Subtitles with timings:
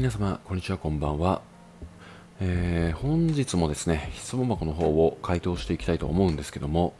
[0.00, 1.42] 皆様、こんにちは、こんばんは。
[2.40, 6.94] えー、本日もですね、質問箱の方を回答していきたいと思うんですけども、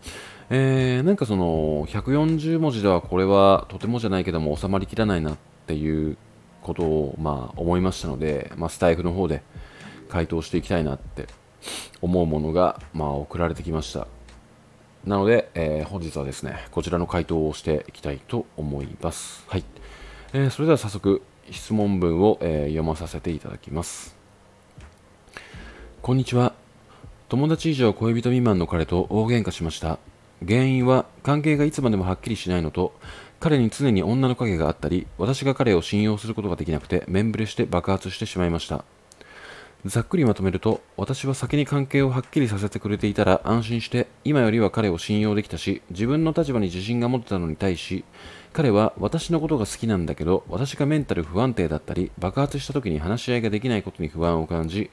[0.51, 6.19] えー、なんかその、140文字ではこれはとてもじゃないけども収まりきらないなっていう
[6.61, 9.43] ことを、まあ、思いましたので、まあ、スタイフの方で
[10.11, 11.27] 回答していきたいなって
[12.03, 14.09] 思うものが、まあ、送られてきました。
[15.07, 19.43] なので、えー、本日はですね、こちらの回答をしていきたいと思います。
[19.49, 19.65] はい。
[20.35, 24.17] えー、それでは早速、質問文を、えー、読まさせていただきます。
[26.03, 26.55] こんにちは。
[27.29, 29.99] 友達以上恋人未満の彼と大喧嘩しました。
[30.47, 32.93] 原因は関係がいつまでもはっきりしないのと、
[33.39, 38.85] 彼に常に女の影があったり、私が彼を信用することができなくて、面ぶれして爆発してしまいました。
[39.87, 48.05] ざっくりまとめると、私は先に関係をはっきりさせてくれていたら安心して、今よりは彼を信用できたし、自分の立場に自信が持てたのに対し、
[48.53, 54.91] 彼は私のことが好きなんだけど、私がメンタル不安定だったり、爆発した時に話し合いができないことに不安を感じ、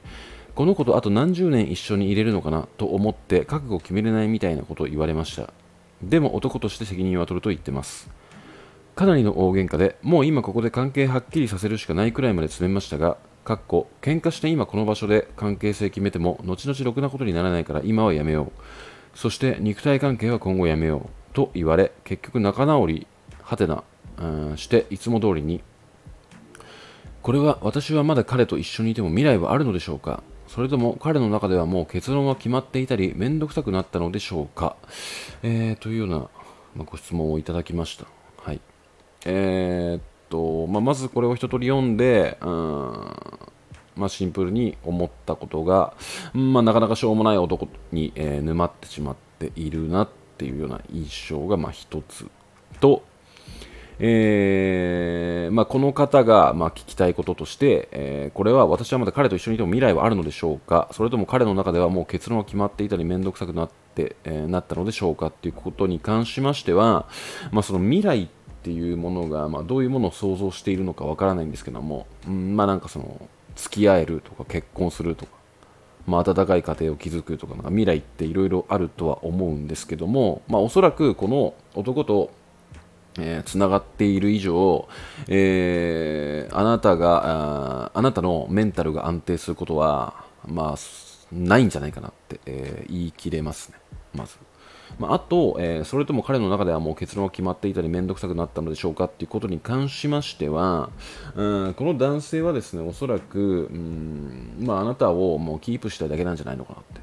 [0.54, 5.52] この子とあと何十年一緒にいれるのかなと思って覚悟を決めれないみたいなことを言われました。
[6.02, 8.08] でも男として責任は取ると言ってます。
[8.94, 13.16] かなりの大喧嘩で、もう今ここで関係はっきりさせるしかないくらいまで詰めましたが、
[13.48, 23.06] かっこ喧嘩して今この場所で関係性決めても後々ろくなことにならないから今はやめようそして肉体関係は今後やめようと言われ結局仲直り
[23.48, 23.82] はてな、
[24.18, 25.62] うん、していつも通りに。
[27.22, 30.22] これは私はまだ彼と一緒にいても未来はあるのでしょうか？
[30.48, 34.76] それとも彼の中ではもう結論は決まっていたり面倒くさくなったのでしょうか、
[35.42, 36.28] えー、というような、
[36.76, 38.04] ま、ご質問をいただきました。
[38.42, 38.60] はい。
[39.24, 42.48] えー、っとまあ、まずこれを一通り読んで、うん
[43.96, 45.94] まあ、シンプルに思ったことが、
[46.34, 52.28] まあ、なかなかしょうもない男に、えー、沼ってしまっているなっていうような印象がまあ一つ
[52.80, 53.02] と、
[54.00, 60.88] えー、まあ、この方がま聞きたいこととして、えー、これは私はまだ彼と一緒にいても未来はあるのでしょうか？
[60.92, 67.08] それとも彼の中ではもう結論が決まっていたり面倒くさくなって、えなったのでしょうかっていうことに関しましては、
[67.50, 68.28] まあ、その未来っ
[68.62, 75.32] ていうものが、まどういうものを想像しているのかわからないんですけども、うん、まなんかその付き合えるとか結婚するとか、
[76.06, 82.30] まあ、温かい家庭を築くとかなんか未来っていろいろあるとは思うんですけども、ま、おそらくこの男と
[83.18, 84.88] えー、つながっている以上、
[85.28, 90.78] えー、あなたがあ、あなたのメンタルが安定することは、まあ、
[91.32, 93.78] ないんじゃないかなって、えー、言い切れますね、
[94.14, 94.36] まず。
[94.98, 100.90] まあ、あと、えー、それとも彼の中ではもう結論が決まっていたり、面倒くさくなったのでしょうかっていうことに関しましては、
[101.34, 107.00] うん、この男性はですね、おそらく、うんまあ、あなたをもうキープしたいだけなんじゃないのかなって。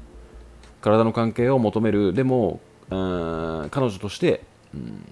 [0.80, 2.60] 体の関係を求める、でも、
[2.90, 4.42] うん彼女として、
[4.74, 5.04] うん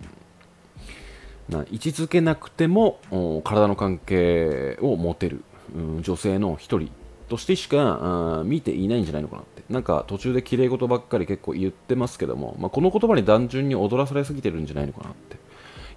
[1.48, 2.98] な位置づけなくても
[3.44, 5.44] 体の関係を持てる、
[5.74, 6.90] うん、女性の一人
[7.28, 9.62] としてしか見ていないんじゃないのかなって。
[9.70, 15.38] なんか途中で綺麗事ばっかり結構言ってますけども、まあ、この言葉に単純に踊らされすぎてるんじゃないのかなって。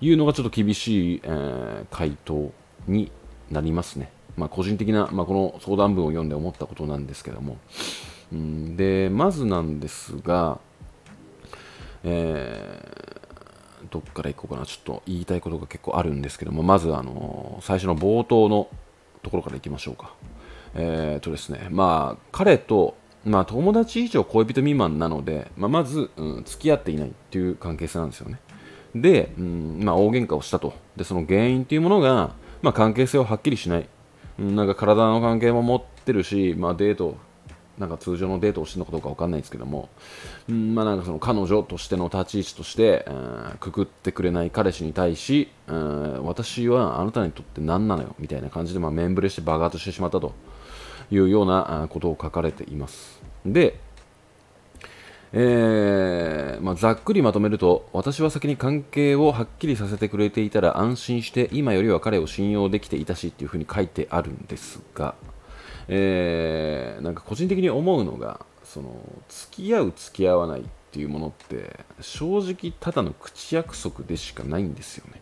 [0.02, 2.52] いうのがちょっと厳しい、えー、回答
[2.88, 3.12] に
[3.50, 7.58] なりますね、まあ、個人的な、まあ、この相談文を読んで思ったことなんですけども、
[8.32, 10.60] うん、でまずなんですが、
[12.04, 13.17] えー
[13.90, 18.68] どっから行こうかな、ちょっと言いたいことが結構あるんですけども、まず、あの最初の冒頭の
[19.24, 20.14] ところからいきましょうか。
[20.76, 22.96] えっ、ー、とですね、まあ、彼と、
[23.26, 28.40] まあ、友達以上恋人未満なので、まあ、まず、うん、付き合っていないっていう関係性なんですよね。
[28.96, 30.74] で、うんまあ、大喧嘩をしたと。
[30.96, 33.90] で、その原因っていうものが、まあ、関係性をはっきりしない。
[34.40, 37.18] うん、なんか体の関係も持ってるし、まあ、デート
[37.78, 39.90] なんか通常のデートをしてるのかどうか分かんないですけども、
[40.50, 50.34] うんまあ、なんかその彼女としての立ち位置として、うん、くくってくれない彼氏に対し、うん、私はあなたにとって何なのよみたいな感じで、まあ、面ぶれして爆発してしまったと
[51.12, 53.22] いうようなことを書かれています。
[53.46, 53.80] で、
[55.34, 65.16] えーまあ、ざっくりまとめると私は先に関係をはっきりさせてくれていたら安心して今よりは彼を信用できていたしっていうふうに書いてあるんですが、
[65.88, 75.22] えー、なんか個人的に思うのがその付き合う付き合わないっていうものって正直ただの口約束でしかないんですよね、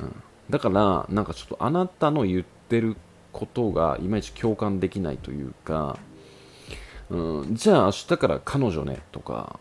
[0.00, 2.96] うん、だからなんかちょっとあなたの言ってる
[3.32, 5.98] ことがいまいち共感できないというか、
[7.08, 9.58] うん、じゃあ明日から彼女ねとか、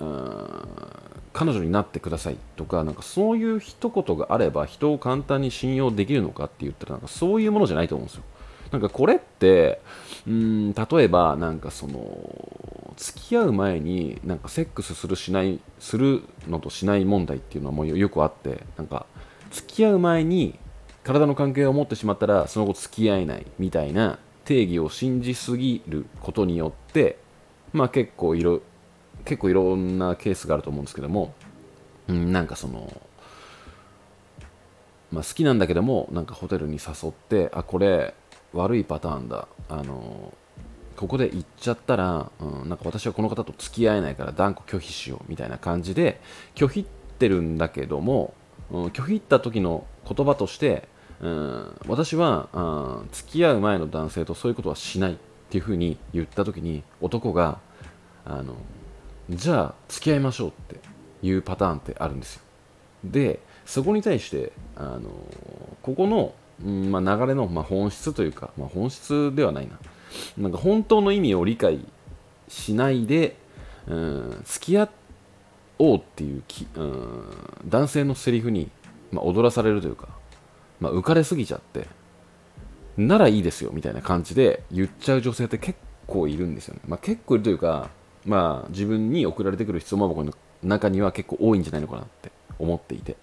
[0.00, 0.50] うん、
[1.32, 8.22] 彼女になってくださいとかなんかそういう一言があれば人を簡単に信用できるのかって言ったらなんかそういうものじゃないと思うんですよ。
[8.70, 9.80] なんかこれって
[10.26, 19.06] うん例えばなんかその付き合う前になんかセックスするしないするのとしない問題っていうのはもうよくあってなんか
[19.50, 20.58] 付き合う前に
[21.04, 27.18] 体の関係を持ってしまったらその後付き合えないみたいな定義を信じすぎることによって
[27.72, 28.62] まあ結構いろ
[29.24, 31.34] 結構いろんなケースがあると思うんですけども、
[32.08, 33.00] うん、なんかその
[35.12, 38.14] まあ、好きなんだけどもなんかホテルに誘ってあこれ
[38.56, 39.48] 悪いパターンだ。
[39.68, 40.32] あの
[40.96, 46.20] ここで行っちゃったら、うん、なんか私はこの方と付き合えないから断固拒否しようみたいな感じで
[46.54, 48.34] 拒否ってるんだけども、
[48.70, 50.88] うん、拒否った時の言葉として、
[51.20, 55.16] うん、私は、うん、付き合う前の男性とそういうことはしないっ
[55.50, 57.58] ていうふうに言った時に男が
[58.24, 58.56] あの
[59.30, 60.76] じゃあ付き合いましょうって
[61.22, 62.42] いうパターンってあるんですよ。
[63.04, 65.10] でそこに対してあの
[65.82, 69.78] ここの、うんまあ、流れの、まあ、本質というか、まあ、本質ではないな。
[70.38, 71.80] なんか本当の意味を理解
[72.48, 73.36] しないで、
[73.86, 74.88] うん、付き合
[75.78, 77.24] おうっていうき、うん、
[77.66, 78.70] 男性のセリフに、
[79.12, 80.08] まあ、踊らされるというか、
[80.80, 81.86] まあ、浮かれすぎちゃって
[82.96, 87.90] ならいいですよみたいな感じで言っちゃう女性って結構いるんですよね、まあ、結構いるというか、
[88.24, 90.32] まあ、自分に送られてくる質問箱の
[90.62, 93.16] 中には結構多いんじゃないのかなって思っていて。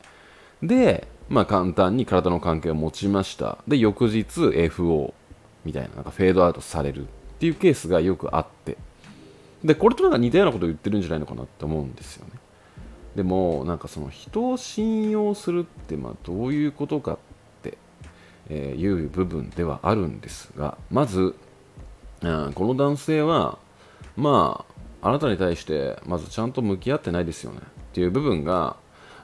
[0.61, 3.57] で、まあ、簡単に体の関係を持ちました。
[3.67, 5.13] で翌日 FO
[5.65, 7.05] みたいななんかフェードアウトされるっ
[7.39, 8.77] ていうケースがよくあって。
[9.63, 12.31] でこれとなんか似たようなことを言ってるんじゃないのかなって思うんですよね。
[13.15, 17.17] でもなんかその人を信用するってまあどういうことかっ
[17.61, 17.77] て
[18.49, 21.35] えいう部分ではあるんですがまず、
[22.21, 23.59] うん、この男性は
[24.17, 24.65] ま
[25.01, 27.59] ああなたに対してまずちゃんと向き合ってないですよね。
[27.59, 27.61] っ
[27.93, 28.75] ていう部分が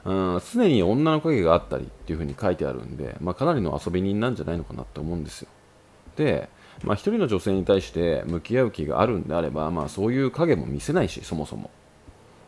[0.04, 5.48] うん、常に女の影があったりっていう風に書いてあるんで、まあ、かなりの遊び人なんじゃないのかなって思うんですよ。
[6.16, 6.48] で、
[6.82, 11.70] まあ、一人の女性に対して向き合う気があるんであれば、まあ、そういう影も見せないし、そもそも。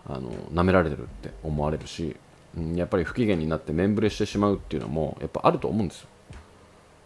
[0.04, 2.16] あの舐められてるって思われるし、
[2.56, 6.08] うん、やっぱり不機嫌になって面ぶれしてしまうっていうのもやっぱあると思うんですよ。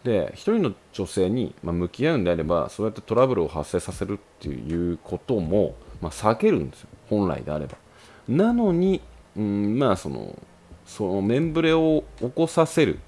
[0.04, 7.76] で、一人の女性に、ま向き合うんであれば、そうやってトラブルを発生させるっていうことも、ま、避けるんですよ、本来であれば。
[8.28, 9.00] なのに、
[9.36, 10.36] うん、まあその
[10.86, 12.98] そのメンブレを起こさせる。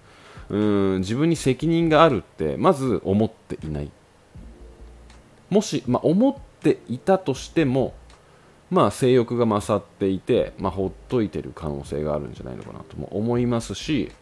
[0.50, 3.90] うん自分に責任があるってまず思っていない。
[5.50, 7.94] もし、まあ、思っていたとしても
[8.70, 14.12] まあ性欲が勝っていて、まあ、ほっといてる可能性があるんじゃないのかなとも思いますし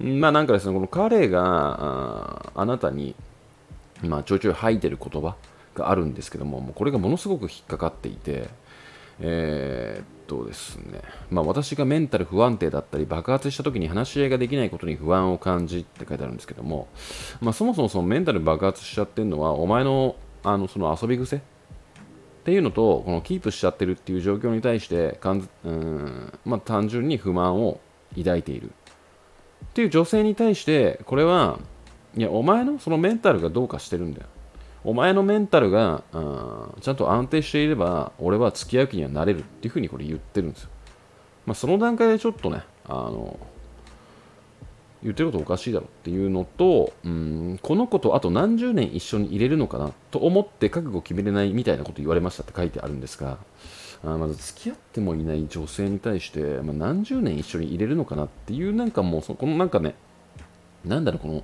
[0.00, 3.14] まあなんかですねこの彼がああなたに、
[4.02, 5.36] まあ、ちょいちょい吐いてる言葉
[5.74, 8.48] があるんですけどももうこれがものすごく引っかかっていて
[9.22, 16.88] えー、っとですね、まあ、私がメンタル不安定だったり爆発した時に話し合いができないことに不安を感じって書いてあるんですけども、
[17.40, 21.40] まあ、そもそもそのメンタル爆発しちゃってるのはお前のあのその遊び癖っ
[22.44, 27.80] ていうのとこのキープしちゃってるっていう状況に対してかんうん、まあ、単純に不満を
[28.16, 28.72] 抱いている。
[29.64, 31.60] っていう女性に対してこれは
[32.16, 34.26] いやお前のそのメンタルがどうかしてるんだよ。
[34.84, 40.70] お前のメンタルが、うん、ちゃんと安定していれば、俺は付き合う気にはなれるっていうふうにこれ言ってるんですよ。
[41.46, 43.38] まあ、その段階でちょっとね、あの、
[45.02, 53.38] 言ってることおかしいだろうっていうのと、うん、この子とあと何十年一緒に入れるのかなと思って覚悟決めれないみたいなこと言われましたって書いてあるんですが、
[54.04, 59.94] あまず付き合ってもいない女性に対して、まあ、何十年一緒に入れるのかなっていうなんかもうこのなんかね
[60.84, 61.42] なんだろうこの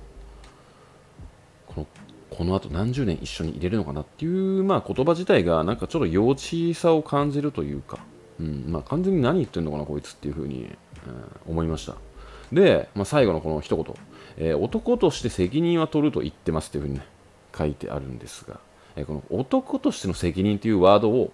[1.67, 1.87] この
[2.39, 7.99] この後何十年一緒に入れるのかなっていう、まあ、言葉自体がなんかちょっと幼稚さを感じるというか、
[8.39, 10.73] うんまあ、完全に何言ってんのかなこいつっていうふうに、
[11.05, 11.97] うん、思いました。
[12.53, 13.85] で、まあ、最後のこの一言、
[14.37, 17.05] えー、男として責任は取ると言ってますっていうふうにね
[17.53, 18.61] 書いてあるんですが、
[18.95, 21.33] えー、この男としての責任というワードを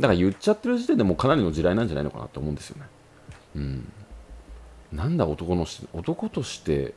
[0.00, 2.84] だから言っちゃってる時点でもうかなりの時代なんじゃないのかなと思うんですよね。
[3.56, 3.92] うん。
[4.94, 6.94] なんだ男の男として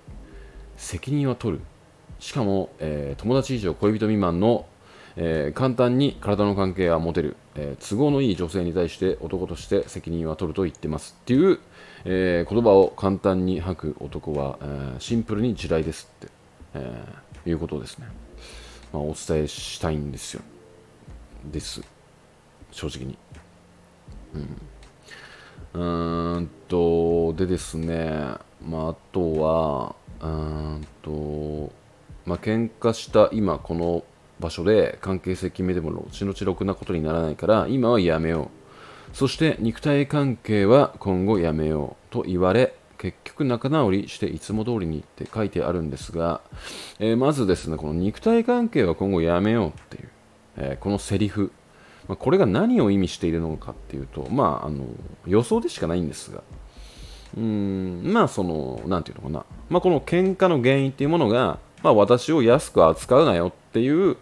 [0.77, 1.63] 責任は取る？
[2.19, 4.65] しかも、えー、友達以上恋人未満の、
[5.15, 11.59] えー、簡単に体の関係は持てる、えー、都合のいい女性に対して男として責任は取ると言ってますっていう、
[12.05, 16.31] え言葉を簡単に吐く男は、えシンプルに地雷ですって、
[16.75, 17.05] え
[17.45, 18.07] いうことですね、
[18.93, 20.41] まあ、お伝えしたいんですよ。
[21.51, 21.81] です。
[22.71, 23.17] 正直に。
[24.33, 24.61] うん。
[25.75, 28.37] うんとでですね。
[28.65, 31.71] まああとはうんと
[32.25, 34.03] まあ喧嘩した今この
[34.39, 38.51] 場所で関係性決めても後々ろくなことにならないから今はやめよ
[39.13, 39.15] う。
[39.15, 46.41] そして肉体関係は今後やめようと言われ結局仲直りしていつも通りにって書いてあるんですが、
[46.99, 50.09] えー、まずですねこの肉体関係は今後やめようっていう、
[50.57, 51.51] えー、このセリフ、
[52.07, 54.85] まあ、これが何を意味しているのかっていうとまああの
[55.25, 56.41] 予想でしかないんですが。
[57.37, 64.17] うーんまあそのなんていうのかな、まあ、この喧嘩の原因っていうものが、まあ、私を安く扱うなよっていう、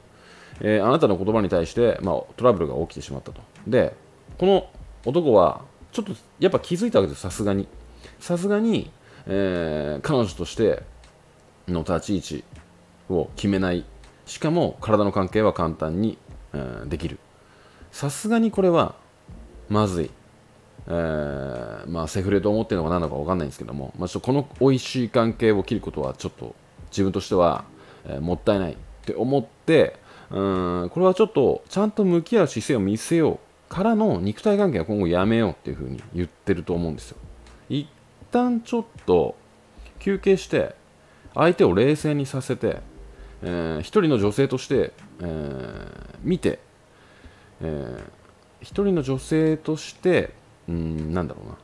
[0.60, 3.40] えー、あなたの言葉に対して、まあ、トラブルが起きてしまったと。
[3.66, 3.96] で
[4.38, 4.70] この
[5.06, 5.62] 男は
[5.94, 7.70] ちょっとやっぱ気づいたわけですさすがに。
[8.20, 8.92] さすがに、
[9.28, 10.84] えー、彼女として
[11.70, 12.44] の立ち位置
[13.10, 13.86] を決めない。
[14.26, 16.18] しかも体の関係は簡単に、
[16.54, 17.18] えー、できる。
[17.94, 18.96] さすがにこれは
[19.70, 20.12] まずい、
[20.88, 26.56] えー、まあセフレと思ってるのか何なのか分かんないんですけども、まあ、ちょっとこの美味しい関係を切ることはちょっと
[26.94, 27.66] 自分としては、
[28.06, 29.98] えー、もったいないって思って
[30.30, 33.40] うんこれはちょっとちゃんと向き合う姿勢を見せよう。
[33.74, 37.18] からの肉体関係は今後やめようっていうふうに言ってると思うんですよ。
[37.70, 37.88] 一
[38.30, 39.36] 旦ちょっと
[39.98, 40.76] 休憩して
[41.34, 42.82] 相手を冷静にさせて、
[43.42, 46.60] えー、一人の女性として、えー、見て、
[47.62, 48.04] えー、
[48.62, 50.36] 一人の女性として
[50.70, 51.58] うんなんだろうな。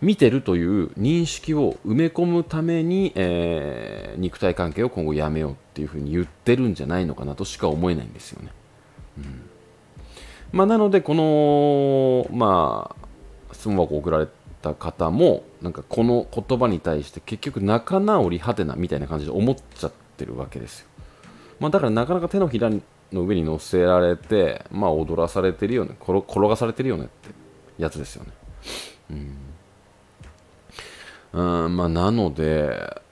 [0.00, 8.50] 見てるという認識を埋め込むために、えー、肉体関係を今後やめようっていうふうに言ってるんじゃないのかなとしか思えないんですよね。
[9.18, 9.48] うん
[10.52, 14.28] まあ、なので、この、まあ、質問箱を送られ
[14.62, 20.86] た方も、なんかこの言葉に対して結局仲直りはてなみたいな感じで思っちゃってるわけですよ。
[21.60, 27.30] まあ、だからなかなか手のひらの上に乗せられて、まあ、踊らされてるよね転、転がされてるよねって
[27.76, 28.30] やつですよね。
[29.10, 29.36] うん。
[31.32, 33.02] うん、まあ、なので、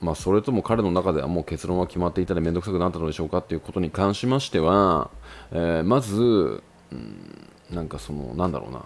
[0.00, 5.10] まあ、それとも彼の中ではもう結論は決まっていたり面倒くさくなったのでしょうかということに関しましては、
[5.50, 6.62] えー、まず、
[6.92, 8.84] うん、なんかそのなんだろうな。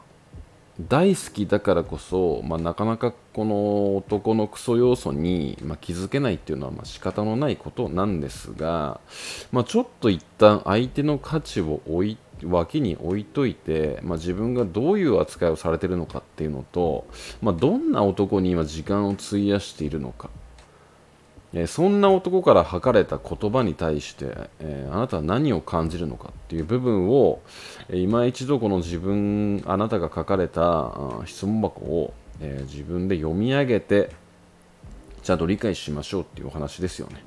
[0.80, 9.00] 大好きだからこそ、まあ、なかなかこの男のクソ要素に、まあ、気づけないっていうのはまあ仕方のないことなんですが、
[9.52, 17.06] まあ、ちょっと一旦相手の価値を置い脇に置いといて、まあ、自分がどういう扱いをされてるのかっていうのと、
[17.40, 20.30] まあ、どんな男に今時間を費やしているのか。
[21.54, 27.42] えそんな男から吐かれた言葉に対して、えあなたは何を感じるのかっていう部分を、
[27.90, 30.94] え今一度この自分あなたが書かれた
[31.26, 34.12] 質問箱を、え自分で読み上げて
[35.22, 37.22] ちゃんと理解しましょうっていうお話ですよね。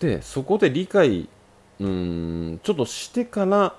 [0.00, 1.28] でそこで理解
[1.80, 3.74] うんちょっとしてから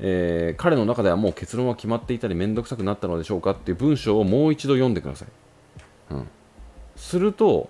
[0.00, 5.28] えー、彼の中ではもう結論は決まっていたり面倒くさくなったのでしょうかっていう文章をもう一度読んでください、
[6.10, 6.28] うん、
[6.96, 7.68] すると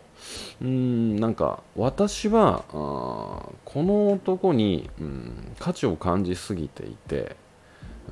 [0.61, 7.37] うんなんか私はあこの男に、うん、価値を感じすぎていて、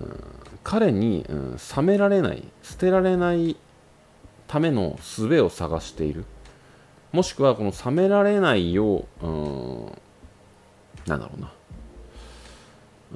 [0.01, 0.25] うん、
[0.63, 3.57] 彼に、うん、冷められない捨てられない
[4.47, 6.25] ための術を探している。
[7.13, 9.93] もしくはこの冷められないよう、うん、
[11.07, 11.53] なんだろうな。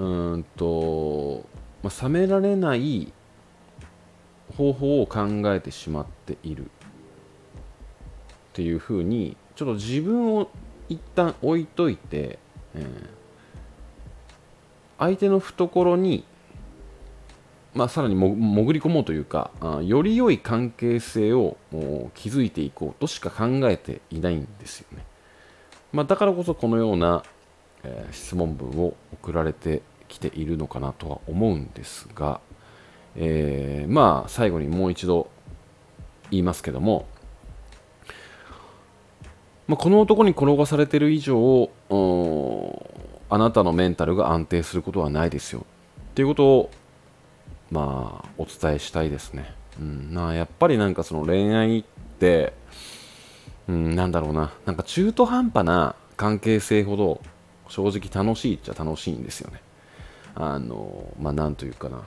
[0.00, 1.44] うんと、
[1.82, 3.12] まあ、冷められない
[4.56, 6.68] 方法を考えてしまっているっ
[8.54, 10.48] ていうふうにちょっと自分を
[10.88, 12.38] 一旦置いといて、
[12.74, 12.84] えー、
[14.98, 16.24] 相手の懐に、
[17.74, 21.58] まあ、さらに潜り込もうというかあより良い関係性を
[22.14, 25.04] 築いていこうとしか考えていないんですよね、
[25.92, 27.22] まあ、だからこそこのような、
[27.84, 32.40] えー、質問文を送られてきているのかなとは思うんですが、
[33.16, 35.30] えー、まあ最後にもう一度
[36.30, 37.06] 言いますけども
[39.70, 41.70] まあ、この男に転がされてる以上
[43.28, 45.64] あなたのメンタルが安定することはないですよ。
[46.10, 46.70] っていうことを
[47.70, 51.84] まあお伝えしたいですね、うん、なやっぱりなんかその恋愛っ
[52.18, 52.52] て、
[53.68, 54.50] うん、なんだろうな。
[54.66, 57.20] なんか中途半端な関係性ほど
[57.68, 59.60] 正直楽しいっちゃ楽しいんですよね。
[60.34, 62.02] あのまあなんというかな。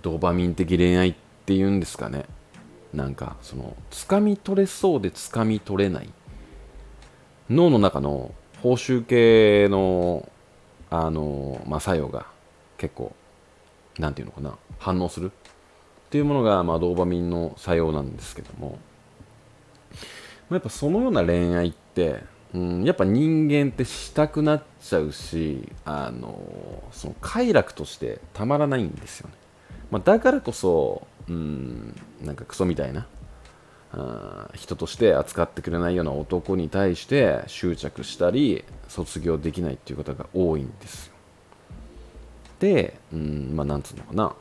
[0.00, 1.14] ドーパミン的恋愛っ
[1.46, 2.24] ていうんですかね。
[2.94, 6.08] なんかその掴み取れそうで掴み取れない。
[7.48, 10.28] 脳の中の報酬系の
[10.90, 12.26] あの、まあ、作用が
[12.78, 13.14] 結構
[13.98, 14.56] なんていうのかな。
[14.78, 15.30] 反応する。
[15.30, 15.32] っ
[16.10, 18.78] ていうものが、まあ、ドーパミンの作用なんですけども。
[20.48, 26.38] まあやっぱそのような恋愛って、うん、やっぱ人間ってしたくなっちゃうしあの
[26.92, 29.34] その快楽としてたまらないんですよね、
[29.90, 33.06] まあ、だからこそうんなんかクソみたいな
[33.92, 41.12] あ人として扱ってくれないような男に対して執着したり卒業できないっていう方が多いんですよ。
[42.60, 44.34] でうんまあなんつうのかな。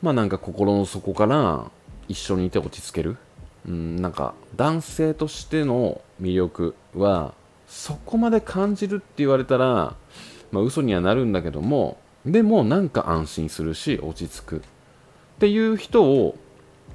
[0.00, 1.70] まあなんか心の底から
[2.08, 3.16] 一緒にいて落ち着ける。
[3.66, 7.34] うんなんか男性としての魅力は
[7.68, 9.94] そこまで感じるって言われたら
[10.50, 14.60] まあ嘘にはなるんだけどもでもなんか安心するし落ち着くっ
[15.38, 16.36] ていう人を、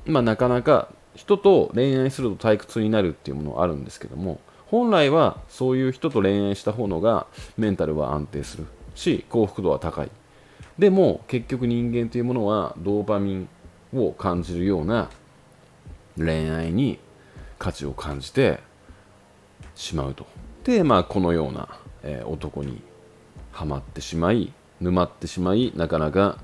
[0.05, 7.27] まあ、なかなか人と恋愛すると退屈になるっていうものはあるんですけども本来はそういう人と恋愛した方のが
[7.57, 8.65] メンタルは安定する
[8.95, 10.09] し幸福度は高い。
[10.79, 13.49] でも結局人間というものはドーパミン
[13.93, 15.09] を感じるような
[16.17, 16.97] 恋愛に
[17.59, 18.59] 価値を感じて
[19.75, 20.25] しまうと。
[20.63, 21.67] でまあこのような、
[22.03, 22.81] えー、男に
[23.51, 26.39] はまってしまい沼ってしまいなかなか、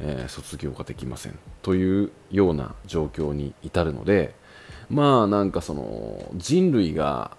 [0.00, 1.38] えー、卒業ができません。
[1.62, 4.34] というような状況に至るので
[4.90, 7.36] まあなんかその人類が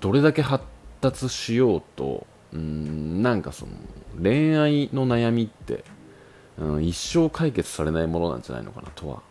[0.00, 0.64] どれだけ発
[1.00, 3.72] 達しようとうんなんかその
[4.20, 5.84] 恋愛の悩みって、
[6.58, 9.22] うん、一生解決されないものなんじゃないのかなとは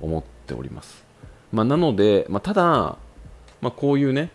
[0.00, 1.04] 思っております、
[1.52, 4.30] まあ、なので、まあ、ただ、まあ、こういうね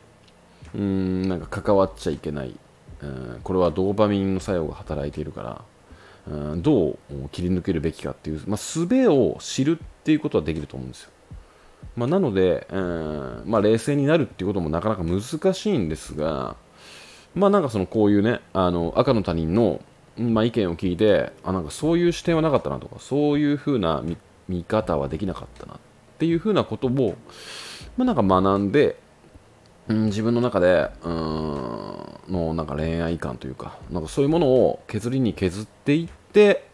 [0.76, 2.54] うんなんか関わっちゃいけない、
[3.02, 5.66] うん、これはドーパミンの作用が働いているか
[6.28, 6.98] ら、うん、どう
[7.32, 11.12] 切り抜けるべきかっていう、まあ、術を知るっていうことはできると思うんですよ。
[11.96, 15.22] まあ、なので、うんまあ、冷静になるっていうこともなかなか難
[15.54, 16.58] しいんですが、
[17.36, 19.82] まあ、なんかそのこういうねあの赤の他人の、
[20.18, 24.04] まあ、意見を聞いてあなんかそういう視点はなかったなとかそういうふうな
[24.50, 25.78] 見方はできなかったなっ
[26.18, 27.16] ていうふうなことを、
[27.98, 28.98] まあ、なんか学んで、
[29.88, 31.96] うん、自分の中でうん
[32.30, 36.68] のなんか恋愛観というかなんかそういうものを削りに削っていって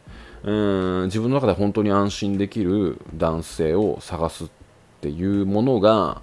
[0.43, 4.49] うん自分の中で本当に安心できる男性を探すっ
[5.01, 6.21] ていうものが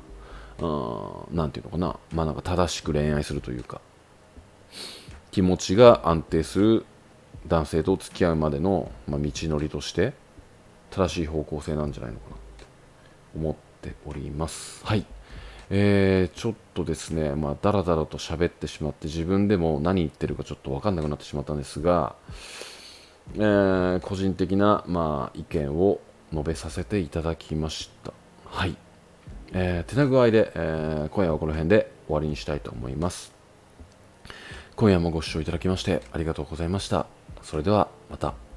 [1.31, 3.81] 何て言うのかな,、まあ、なんか正しく恋愛するというか
[5.31, 6.87] 気持ちが安定する
[7.47, 10.15] 男性と付き合うまでの、まあ、道のりとして
[10.91, 12.65] 正しい方向性なんじゃないのかなって
[13.37, 14.85] 思っております。
[14.85, 15.05] はい。
[15.71, 22.15] えー、ちょっとですね、まあ、だらだらと喋ってしまって自分でも何言ってるかちょっと分かんなくなってしまったんですが、
[23.35, 26.01] えー、個人的な、まあ、意見を
[26.33, 28.13] 述べさせていただきました。
[28.47, 28.77] はい、
[29.53, 33.33] えー、手な具合で、えー、今夜はこの辺で終わりにしたいと思います。
[34.77, 37.07] 今夜もご視聴いただきましてありがとうございました。
[37.43, 38.48] それではまた。